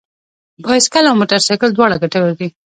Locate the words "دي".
2.39-2.47